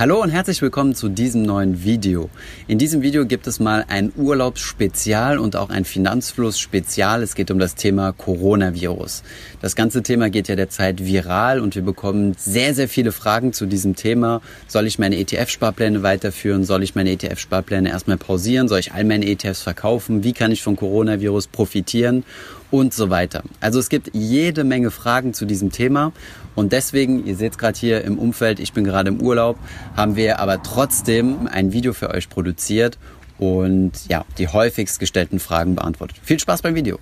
[0.00, 2.30] Hallo und herzlich willkommen zu diesem neuen Video.
[2.66, 7.22] In diesem Video gibt es mal ein Urlaubsspezial und auch ein Finanzfluss-Spezial.
[7.22, 9.22] Es geht um das Thema Coronavirus.
[9.60, 13.66] Das ganze Thema geht ja derzeit viral und wir bekommen sehr, sehr viele Fragen zu
[13.66, 14.40] diesem Thema.
[14.68, 16.64] Soll ich meine ETF-Sparpläne weiterführen?
[16.64, 18.68] Soll ich meine ETF-Sparpläne erstmal pausieren?
[18.68, 20.24] Soll ich all meine ETFs verkaufen?
[20.24, 22.24] Wie kann ich vom Coronavirus profitieren?
[22.70, 23.42] Und so weiter.
[23.60, 26.12] Also es gibt jede Menge Fragen zu diesem Thema
[26.54, 29.58] und deswegen, ihr seht es gerade hier im Umfeld, ich bin gerade im Urlaub,
[29.96, 32.98] haben wir aber trotzdem ein Video für euch produziert
[33.38, 36.18] und ja, die häufigst gestellten Fragen beantwortet.
[36.22, 36.98] Viel Spaß beim Video.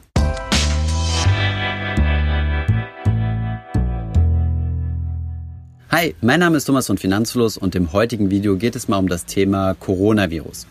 [5.91, 9.09] Hi, mein Name ist Thomas von Finanzfluss und im heutigen Video geht es mal um
[9.09, 10.67] das Thema Coronavirus.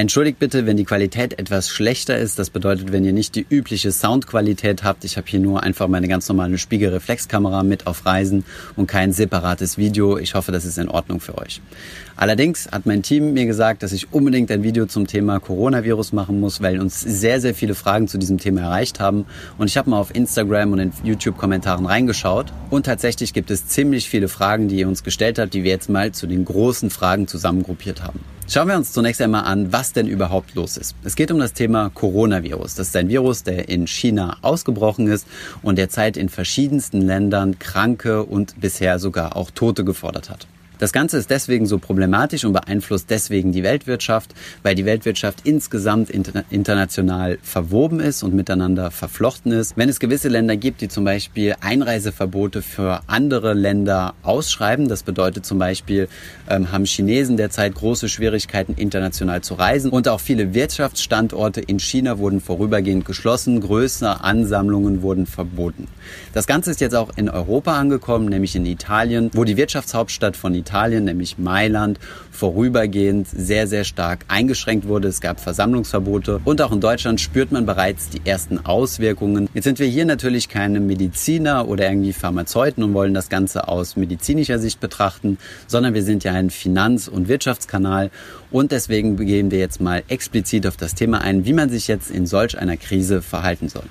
[0.00, 2.38] Entschuldigt bitte, wenn die Qualität etwas schlechter ist.
[2.38, 5.04] Das bedeutet, wenn ihr nicht die übliche Soundqualität habt.
[5.04, 8.44] Ich habe hier nur einfach meine ganz normale Spiegelreflexkamera mit auf Reisen
[8.76, 10.16] und kein separates Video.
[10.16, 11.60] Ich hoffe, das ist in Ordnung für euch.
[12.14, 16.38] Allerdings hat mein Team mir gesagt, dass ich unbedingt ein Video zum Thema Coronavirus machen
[16.38, 19.26] muss, weil uns sehr, sehr viele Fragen zu diesem Thema erreicht haben.
[19.58, 22.52] Und ich habe mal auf Instagram und in YouTube-Kommentaren reingeschaut.
[22.70, 25.90] Und tatsächlich gibt es ziemlich viele Fragen, die ihr uns gestellt habt, die wir jetzt
[25.90, 28.20] mal zu den großen Fragen zusammengruppiert haben.
[28.50, 30.96] Schauen wir uns zunächst einmal an, was denn überhaupt los ist.
[31.04, 32.76] Es geht um das Thema Coronavirus.
[32.76, 35.26] Das ist ein Virus, der in China ausgebrochen ist
[35.60, 40.46] und derzeit in verschiedensten Ländern Kranke und bisher sogar auch Tote gefordert hat.
[40.78, 46.08] Das Ganze ist deswegen so problematisch und beeinflusst deswegen die Weltwirtschaft, weil die Weltwirtschaft insgesamt
[46.08, 49.76] interna international verwoben ist und miteinander verflochten ist.
[49.76, 55.44] Wenn es gewisse Länder gibt, die zum Beispiel Einreiseverbote für andere Länder ausschreiben, das bedeutet
[55.44, 56.08] zum Beispiel,
[56.48, 62.18] ähm, haben Chinesen derzeit große Schwierigkeiten, international zu reisen und auch viele Wirtschaftsstandorte in China
[62.18, 65.88] wurden vorübergehend geschlossen, größere Ansammlungen wurden verboten.
[66.34, 70.54] Das Ganze ist jetzt auch in Europa angekommen, nämlich in Italien, wo die Wirtschaftshauptstadt von
[70.54, 71.98] Italien Italien, nämlich Mailand,
[72.30, 75.08] vorübergehend sehr, sehr stark eingeschränkt wurde.
[75.08, 79.48] Es gab Versammlungsverbote und auch in Deutschland spürt man bereits die ersten Auswirkungen.
[79.54, 83.96] Jetzt sind wir hier natürlich keine Mediziner oder irgendwie Pharmazeuten und wollen das Ganze aus
[83.96, 88.10] medizinischer Sicht betrachten, sondern wir sind ja ein Finanz- und Wirtschaftskanal
[88.50, 92.10] und deswegen begeben wir jetzt mal explizit auf das Thema ein, wie man sich jetzt
[92.10, 93.84] in solch einer Krise verhalten soll.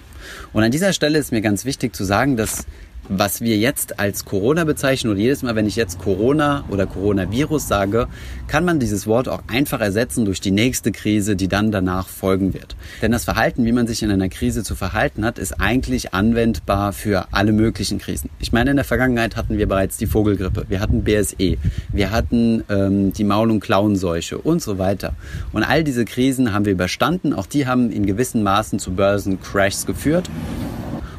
[0.54, 2.66] Und an dieser Stelle ist mir ganz wichtig zu sagen, dass
[3.10, 7.68] was wir jetzt als Corona bezeichnen oder jedes Mal, wenn ich jetzt Corona oder Coronavirus
[7.68, 8.08] sage,
[8.48, 12.54] kann man dieses Wort auch einfach ersetzen durch die nächste Krise, die dann danach folgen
[12.54, 12.76] wird.
[13.02, 16.94] Denn das Verhalten, wie man sich in einer Krise zu verhalten hat, ist eigentlich anwendbar
[16.94, 18.30] für alle möglichen Krisen.
[18.40, 21.58] Ich meine, in der Vergangenheit hatten wir bereits die Vogelgrippe, wir hatten BSE,
[21.92, 25.14] wir hatten ähm, die Maul- und Klauenseuche und so weiter.
[25.54, 27.34] Und all diese Krisen haben wir überstanden.
[27.34, 30.30] Auch die haben in gewissen Maßen zu Börsencrashs geführt.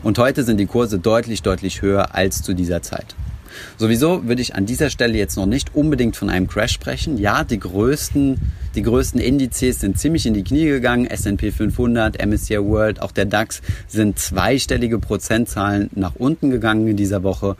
[0.09, 3.15] Und heute sind die Kurse deutlich, deutlich höher als zu dieser Zeit.
[3.77, 7.19] Sowieso würde ich an dieser Stelle jetzt noch nicht unbedingt von einem Crash sprechen.
[7.19, 8.39] Ja, die größten,
[8.75, 11.07] die größten Indizes sind ziemlich in die Knie gegangen.
[11.07, 17.23] S&P 500, MSCI World, auch der DAX sind zweistellige Prozentzahlen nach unten gegangen in dieser
[17.23, 17.57] Woche.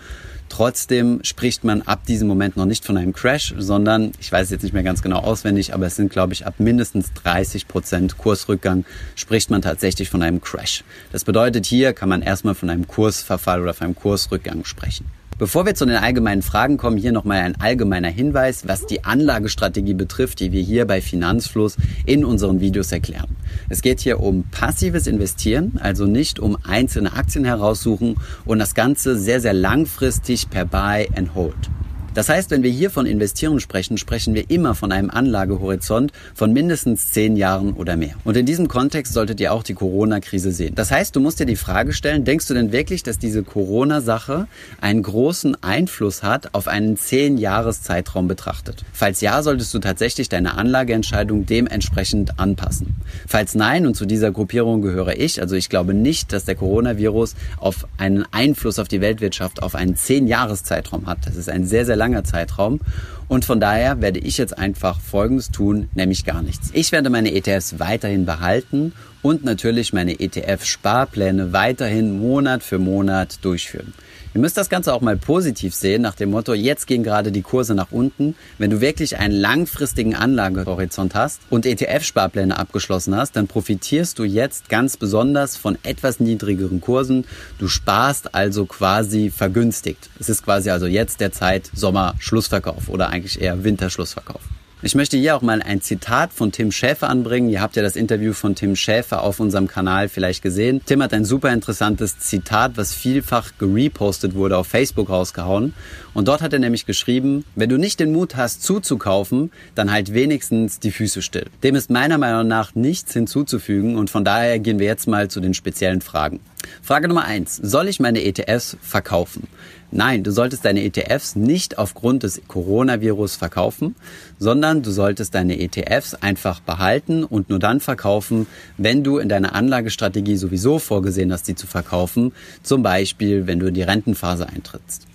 [0.49, 4.63] Trotzdem spricht man ab diesem Moment noch nicht von einem Crash, sondern, ich weiß jetzt
[4.63, 8.85] nicht mehr ganz genau auswendig, aber es sind, glaube ich, ab mindestens 30 Prozent Kursrückgang
[9.15, 10.85] spricht man tatsächlich von einem Crash.
[11.13, 15.07] Das bedeutet, hier kann man erstmal von einem Kursverfall oder von einem Kursrückgang sprechen.
[15.39, 19.95] Bevor wir zu den allgemeinen Fragen kommen, hier nochmal ein allgemeiner Hinweis, was die Anlagestrategie
[19.95, 23.37] betrifft, die wir hier bei Finanzfluss in unseren Videos erklären.
[23.69, 28.17] Es geht hier um passives Investieren, also nicht um einzelne Aktien heraussuchen
[28.47, 31.71] und das Ganze sehr, sehr langfristig per Buy and Hold.
[32.19, 36.53] Das heißt, wenn wir hier von Investieren sprechen, sprechen wir immer von einem Anlagehorizont von
[36.53, 38.17] mindestens zehn Jahren oder mehr.
[38.25, 40.75] Und in diesem Kontext solltet ihr auch die Corona-Krise sehen.
[40.75, 44.49] Das heißt, du musst dir die Frage stellen, denkst du denn wirklich, dass diese Corona-Sache
[44.81, 48.85] einen großen Einfluss hat auf einen zehn Jahres Zeitraum betrachtet?
[48.93, 52.97] Falls ja, solltest du tatsächlich deine Anlageentscheidung dementsprechend anpassen.
[53.29, 57.37] Falls nein, und zu dieser Gruppierung gehöre ich, also ich glaube nicht, dass der Coronavirus
[57.59, 61.25] auf einen Einfluss auf die Weltwirtschaft auf einen zehn Jahres Zeitraum hat.
[61.25, 62.81] Das ist ein sehr, sehr langer Zeitraum.
[63.29, 66.71] Und von daher werde ich jetzt einfach Folgendes tun, nämlich gar nichts.
[66.73, 73.93] Ich werde meine ETFs weiterhin behalten und natürlich meine ETF-Sparpläne weiterhin Monat für Monat durchführen.
[74.35, 77.41] Ihr müsst das Ganze auch mal positiv sehen, nach dem Motto, jetzt gehen gerade die
[77.41, 78.35] Kurse nach unten.
[78.59, 84.69] Wenn du wirklich einen langfristigen Anlagehorizont hast und ETF-Sparpläne abgeschlossen hast, dann profitierst du jetzt
[84.69, 87.25] ganz besonders von etwas niedrigeren Kursen.
[87.59, 90.11] Du sparst also quasi vergünstigt.
[90.21, 94.43] Es ist quasi also jetzt der Zeit Sommer-Schlussverkauf oder eigentlich eher Winterschlussverkauf.
[94.81, 97.49] Ich möchte hier auch mal ein Zitat von Tim Schäfer anbringen.
[97.49, 100.81] Ihr habt ja das Interview von Tim Schäfer auf unserem Kanal vielleicht gesehen.
[100.87, 105.75] Tim hat ein super interessantes Zitat, was vielfach gerepostet wurde, auf Facebook rausgehauen.
[106.15, 110.15] Und dort hat er nämlich geschrieben, wenn du nicht den Mut hast zuzukaufen, dann halt
[110.15, 111.47] wenigstens die Füße still.
[111.65, 115.41] Dem ist meiner Meinung nach nichts hinzuzufügen und von daher gehen wir jetzt mal zu
[115.41, 116.39] den speziellen Fragen.
[116.83, 119.49] Frage Nummer eins: Soll ich meine ETFs verkaufen?
[119.91, 123.95] Nein, du solltest deine ETFs nicht aufgrund des Coronavirus verkaufen,
[124.39, 129.55] sondern du solltest deine ETFs einfach behalten und nur dann verkaufen, wenn du in deiner
[129.55, 132.33] Anlagestrategie sowieso vorgesehen hast, die zu verkaufen,
[132.63, 135.07] zum Beispiel wenn du in die Rentenphase eintrittst.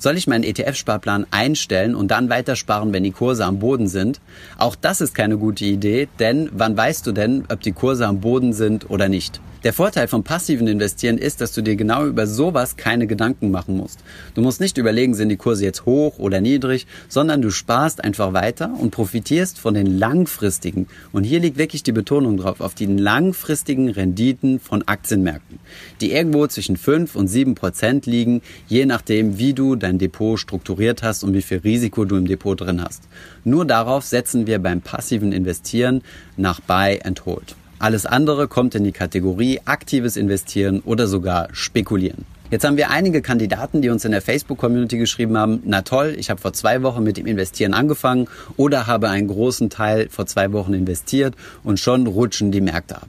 [0.00, 4.20] Soll ich meinen ETF-Sparplan einstellen und dann weitersparen, wenn die Kurse am Boden sind?
[4.56, 8.20] Auch das ist keine gute Idee, denn wann weißt du denn, ob die Kurse am
[8.20, 9.40] Boden sind oder nicht?
[9.64, 13.76] Der Vorteil vom passiven Investieren ist, dass du dir genau über sowas keine Gedanken machen
[13.76, 13.98] musst.
[14.34, 18.32] Du musst nicht überlegen, sind die Kurse jetzt hoch oder niedrig, sondern du sparst einfach
[18.32, 22.86] weiter und profitierst von den langfristigen, und hier liegt wirklich die Betonung drauf, auf die
[22.86, 25.58] langfristigen Renditen von Aktienmärkten,
[26.00, 31.02] die irgendwo zwischen 5 und 7 Prozent liegen, je nachdem, wie du dein Depot strukturiert
[31.02, 33.02] hast und wie viel Risiko du im Depot drin hast.
[33.42, 36.02] Nur darauf setzen wir beim passiven Investieren
[36.36, 37.56] nach Buy and Hold.
[37.80, 42.24] Alles andere kommt in die Kategorie aktives Investieren oder sogar Spekulieren.
[42.50, 46.30] Jetzt haben wir einige Kandidaten, die uns in der Facebook-Community geschrieben haben, na toll, ich
[46.30, 48.26] habe vor zwei Wochen mit dem Investieren angefangen
[48.56, 53.08] oder habe einen großen Teil vor zwei Wochen investiert und schon rutschen die Märkte ab.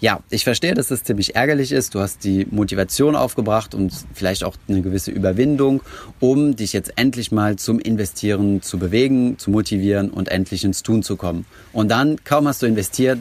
[0.00, 1.94] Ja, ich verstehe, dass das ziemlich ärgerlich ist.
[1.94, 5.82] Du hast die Motivation aufgebracht und vielleicht auch eine gewisse Überwindung,
[6.20, 11.02] um dich jetzt endlich mal zum Investieren zu bewegen, zu motivieren und endlich ins Tun
[11.02, 11.46] zu kommen.
[11.72, 13.18] Und dann, kaum hast du investiert,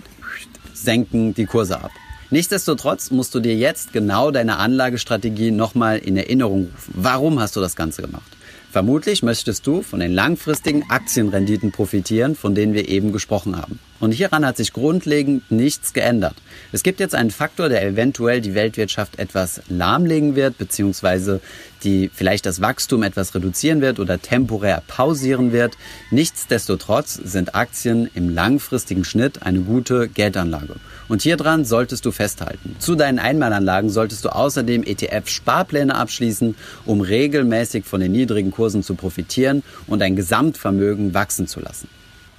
[0.84, 1.92] senken die Kurse ab.
[2.30, 6.94] Nichtsdestotrotz musst du dir jetzt genau deine Anlagestrategie nochmal in Erinnerung rufen.
[6.96, 8.38] Warum hast du das Ganze gemacht?
[8.70, 13.80] Vermutlich möchtest du von den langfristigen Aktienrenditen profitieren, von denen wir eben gesprochen haben.
[14.00, 16.36] Und hieran hat sich grundlegend nichts geändert.
[16.72, 21.42] Es gibt jetzt einen Faktor, der eventuell die Weltwirtschaft etwas lahmlegen wird, beziehungsweise
[21.84, 25.78] die vielleicht das Wachstum etwas reduzieren wird oder temporär pausieren wird.
[26.12, 30.76] Nichtsdestotrotz sind Aktien im langfristigen Schnitt eine gute Geldanlage.
[31.08, 32.76] Und hier dran solltest du festhalten.
[32.80, 36.56] Zu deinen Einmalanlagen solltest du außerdem ETF-Sparpläne abschließen,
[36.86, 41.88] um regelmäßig von den niedrigen Kursen zu profitieren und dein Gesamtvermögen wachsen zu lassen.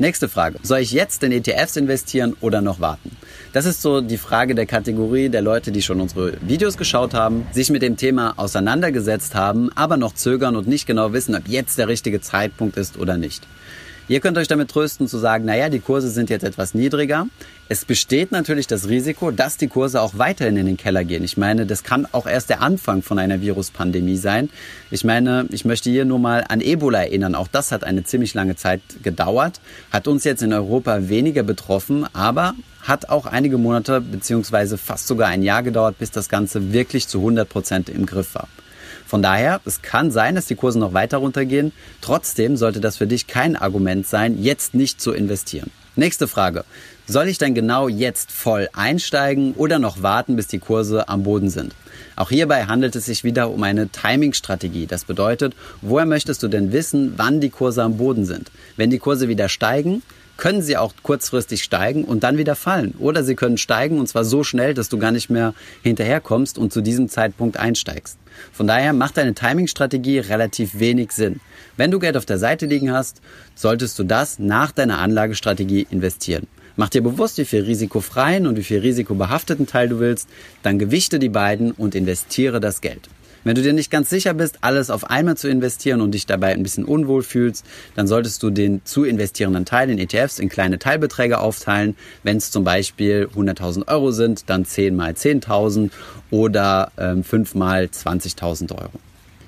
[0.00, 0.60] Nächste Frage.
[0.62, 3.16] Soll ich jetzt in ETFs investieren oder noch warten?
[3.52, 7.48] Das ist so die Frage der Kategorie der Leute, die schon unsere Videos geschaut haben,
[7.50, 11.78] sich mit dem Thema auseinandergesetzt haben, aber noch zögern und nicht genau wissen, ob jetzt
[11.78, 13.44] der richtige Zeitpunkt ist oder nicht.
[14.10, 17.26] Ihr könnt euch damit trösten zu sagen, naja, die Kurse sind jetzt etwas niedriger.
[17.68, 21.22] Es besteht natürlich das Risiko, dass die Kurse auch weiterhin in den Keller gehen.
[21.24, 24.48] Ich meine, das kann auch erst der Anfang von einer Viruspandemie sein.
[24.90, 27.34] Ich meine, ich möchte hier nur mal an Ebola erinnern.
[27.34, 29.60] Auch das hat eine ziemlich lange Zeit gedauert,
[29.92, 35.28] hat uns jetzt in Europa weniger betroffen, aber hat auch einige Monate beziehungsweise fast sogar
[35.28, 38.48] ein Jahr gedauert, bis das Ganze wirklich zu 100 Prozent im Griff war.
[39.08, 41.72] Von daher, es kann sein, dass die Kurse noch weiter runtergehen.
[42.02, 45.70] Trotzdem sollte das für dich kein Argument sein, jetzt nicht zu investieren.
[45.96, 46.66] Nächste Frage.
[47.06, 51.48] Soll ich denn genau jetzt voll einsteigen oder noch warten, bis die Kurse am Boden
[51.48, 51.74] sind?
[52.16, 54.86] Auch hierbei handelt es sich wieder um eine Timing-Strategie.
[54.86, 58.50] Das bedeutet, woher möchtest du denn wissen, wann die Kurse am Boden sind?
[58.76, 60.02] Wenn die Kurse wieder steigen,
[60.38, 62.94] können sie auch kurzfristig steigen und dann wieder fallen.
[62.98, 65.52] Oder sie können steigen und zwar so schnell, dass du gar nicht mehr
[65.82, 68.16] hinterherkommst und zu diesem Zeitpunkt einsteigst.
[68.52, 71.40] Von daher macht deine Timing-Strategie relativ wenig Sinn.
[71.76, 73.20] Wenn du Geld auf der Seite liegen hast,
[73.56, 76.46] solltest du das nach deiner Anlagestrategie investieren.
[76.76, 80.28] Mach dir bewusst, wie viel risikofreien und wie viel risikobehafteten Teil du willst,
[80.62, 83.08] dann gewichte die beiden und investiere das Geld.
[83.48, 86.52] Wenn du dir nicht ganz sicher bist, alles auf einmal zu investieren und dich dabei
[86.52, 87.64] ein bisschen unwohl fühlst,
[87.94, 91.96] dann solltest du den zu investierenden Teil in ETFs in kleine Teilbeträge aufteilen.
[92.22, 95.88] Wenn es zum Beispiel 100.000 Euro sind, dann 10 mal 10.000
[96.30, 99.00] oder ähm, 5 mal 20.000 Euro.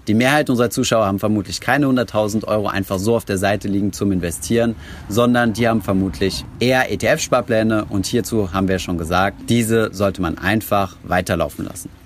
[0.08, 3.92] Die Mehrheit unserer Zuschauer haben vermutlich keine 100.000 Euro einfach so auf der Seite liegen
[3.92, 4.76] zum Investieren,
[5.10, 10.38] sondern die haben vermutlich eher ETF-Sparpläne und hierzu haben wir schon gesagt, diese sollte man
[10.38, 11.99] einfach weiterlaufen lassen.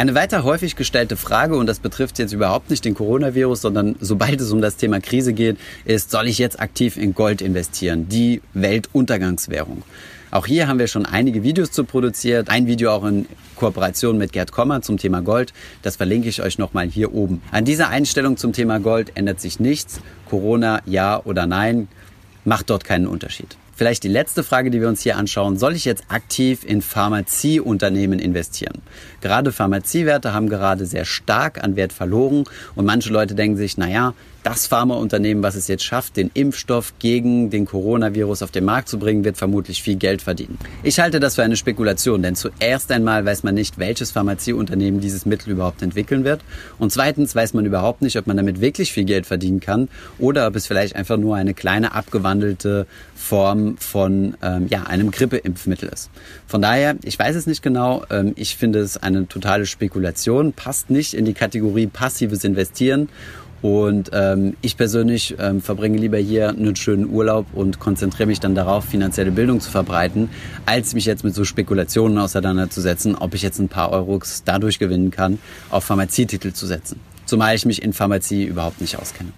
[0.00, 4.40] Eine weiter häufig gestellte Frage, und das betrifft jetzt überhaupt nicht den Coronavirus, sondern sobald
[4.40, 8.40] es um das Thema Krise geht, ist, soll ich jetzt aktiv in Gold investieren, die
[8.54, 9.82] Weltuntergangswährung?
[10.30, 12.48] Auch hier haben wir schon einige Videos zu produziert.
[12.48, 13.26] Ein Video auch in
[13.56, 15.52] Kooperation mit Gerd Kommer zum Thema Gold.
[15.82, 17.42] Das verlinke ich euch nochmal hier oben.
[17.50, 20.00] An dieser Einstellung zum Thema Gold ändert sich nichts.
[20.30, 21.88] Corona, ja oder nein,
[22.46, 23.58] macht dort keinen Unterschied.
[23.80, 25.56] Vielleicht die letzte Frage, die wir uns hier anschauen.
[25.56, 28.82] Soll ich jetzt aktiv in Pharmazieunternehmen investieren?
[29.22, 32.44] Gerade Pharmaziewerte haben gerade sehr stark an Wert verloren
[32.74, 37.50] und manche Leute denken sich, naja, das Pharmaunternehmen, was es jetzt schafft, den Impfstoff gegen
[37.50, 40.58] den Coronavirus auf den Markt zu bringen, wird vermutlich viel Geld verdienen.
[40.82, 45.26] Ich halte das für eine Spekulation, denn zuerst einmal weiß man nicht, welches Pharmazieunternehmen dieses
[45.26, 46.40] Mittel überhaupt entwickeln wird.
[46.78, 50.46] Und zweitens weiß man überhaupt nicht, ob man damit wirklich viel Geld verdienen kann oder
[50.46, 56.10] ob es vielleicht einfach nur eine kleine abgewandelte Form von ähm, ja, einem Grippeimpfmittel ist.
[56.46, 58.04] Von daher, ich weiß es nicht genau.
[58.10, 63.08] Ähm, ich finde es eine totale Spekulation, passt nicht in die Kategorie passives Investieren
[63.62, 68.54] und ähm, ich persönlich ähm, verbringe lieber hier einen schönen Urlaub und konzentriere mich dann
[68.54, 70.30] darauf, finanzielle Bildung zu verbreiten,
[70.66, 75.10] als mich jetzt mit so Spekulationen auseinanderzusetzen, ob ich jetzt ein paar Euros dadurch gewinnen
[75.10, 75.38] kann,
[75.70, 77.00] auf Pharmazietitel zu setzen.
[77.26, 79.30] Zumal ich mich in Pharmazie überhaupt nicht auskenne.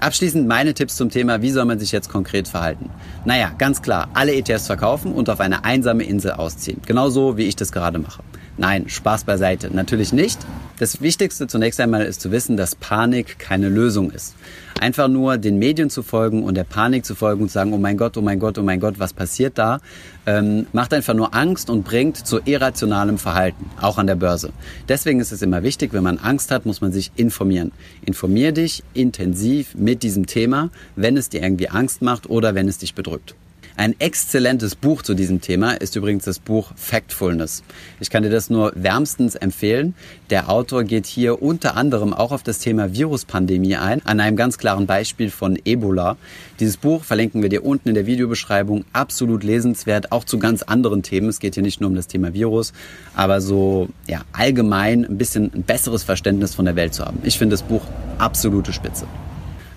[0.00, 2.88] Abschließend meine Tipps zum Thema, wie soll man sich jetzt konkret verhalten?
[3.24, 6.80] Naja, ganz klar, alle ETFs verkaufen und auf eine einsame Insel ausziehen.
[6.86, 8.22] Genauso wie ich das gerade mache.
[8.58, 9.70] Nein, Spaß beiseite.
[9.72, 10.40] Natürlich nicht.
[10.80, 14.34] Das Wichtigste zunächst einmal ist zu wissen, dass Panik keine Lösung ist.
[14.80, 17.78] Einfach nur den Medien zu folgen und der Panik zu folgen und zu sagen, oh
[17.78, 19.78] mein Gott, oh mein Gott, oh mein Gott, was passiert da,
[20.26, 24.50] ähm, macht einfach nur Angst und bringt zu irrationalem Verhalten, auch an der Börse.
[24.88, 27.70] Deswegen ist es immer wichtig, wenn man Angst hat, muss man sich informieren.
[28.04, 32.78] Informier dich intensiv mit diesem Thema, wenn es dir irgendwie Angst macht oder wenn es
[32.78, 33.36] dich bedrückt.
[33.78, 37.62] Ein exzellentes Buch zu diesem Thema ist übrigens das Buch Factfulness.
[38.00, 39.94] Ich kann dir das nur wärmstens empfehlen.
[40.30, 44.58] Der Autor geht hier unter anderem auch auf das Thema Viruspandemie ein, an einem ganz
[44.58, 46.16] klaren Beispiel von Ebola.
[46.58, 48.84] Dieses Buch verlinken wir dir unten in der Videobeschreibung.
[48.92, 51.28] Absolut lesenswert, auch zu ganz anderen Themen.
[51.28, 52.72] Es geht hier nicht nur um das Thema Virus,
[53.14, 57.20] aber so ja, allgemein ein bisschen ein besseres Verständnis von der Welt zu haben.
[57.22, 57.82] Ich finde das Buch
[58.18, 59.06] absolute Spitze.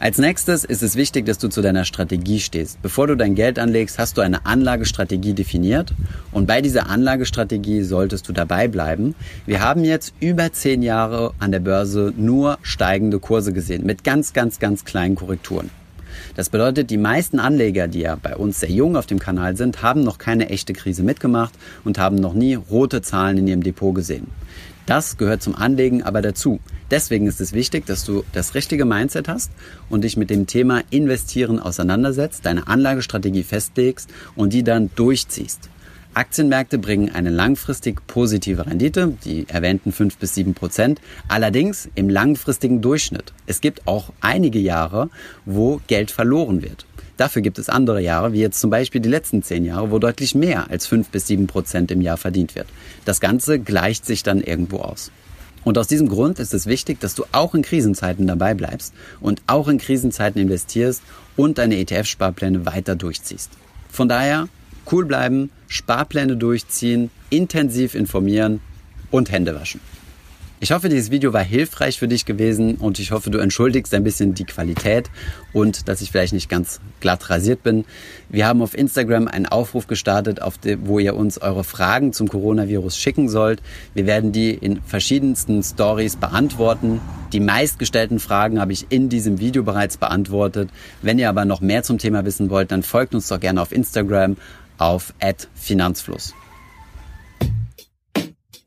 [0.02, 2.82] Als nächstes ist es wichtig, dass du zu deiner Strategie stehst.
[2.82, 5.94] Bevor du dein Geld anlegst, hast du eine Anlagestrategie definiert
[6.32, 9.14] und bei dieser Anlagestrategie solltest du dabei bleiben.
[9.46, 14.34] Wir haben jetzt über zehn Jahre an der Börse nur steigende Kurse gesehen mit ganz,
[14.34, 15.70] ganz, ganz kleinen Korrekturen.
[16.36, 19.84] Das bedeutet, die meisten Anleger, die ja bei uns sehr jung auf dem Kanal sind,
[19.84, 21.54] haben noch keine echte Krise mitgemacht
[21.84, 24.26] und haben noch nie rote Zahlen in ihrem Depot gesehen.
[24.92, 26.60] Das gehört zum Anlegen aber dazu.
[26.90, 29.50] Deswegen ist es wichtig, dass du das richtige Mindset hast
[29.90, 35.70] und dich mit dem Thema Investieren auseinandersetzt, deine Anlagestrategie festlegst und die dann durchziehst.
[36.14, 42.82] Aktienmärkte bringen eine langfristig positive Rendite, die erwähnten 5 bis 7 Prozent, allerdings im langfristigen
[42.82, 43.32] Durchschnitt.
[43.46, 45.10] Es gibt auch einige Jahre,
[45.46, 46.86] wo Geld verloren wird.
[47.22, 50.34] Dafür gibt es andere Jahre, wie jetzt zum Beispiel die letzten zehn Jahre, wo deutlich
[50.34, 52.66] mehr als fünf bis sieben Prozent im Jahr verdient wird.
[53.06, 55.12] Das Ganze gleicht sich dann irgendwo aus.
[55.64, 59.40] Und aus diesem Grund ist es wichtig, dass du auch in Krisenzeiten dabei bleibst und
[59.46, 61.04] auch in Krisenzeiten investierst
[61.38, 63.52] und deine ETF-Sparpläne weiter durchziehst.
[63.88, 64.48] Von daher
[64.92, 68.62] cool bleiben, Sparpläne durchziehen, intensiv informieren
[69.12, 69.80] und Hände waschen.
[70.64, 74.04] Ich hoffe, dieses Video war hilfreich für dich gewesen und ich hoffe, du entschuldigst ein
[74.04, 75.10] bisschen die Qualität
[75.54, 77.84] und dass ich vielleicht nicht ganz glatt rasiert bin.
[78.30, 82.96] Wir haben auf Instagram einen Aufruf gestartet, dem, wo ihr uns eure Fragen zum Coronavirus
[82.96, 83.64] schicken sollt.
[83.96, 87.02] Wir werden die in verschiedensten Stories beantworten.
[87.34, 90.70] Die meistgestellten Fragen habe ich in diesem Video bereits beantwortet.
[91.02, 93.72] Wenn ihr aber noch mehr zum Thema wissen wollt, dann folgt uns doch gerne auf
[93.72, 94.38] Instagram
[94.78, 95.16] auf
[95.56, 96.36] @finanzfluss.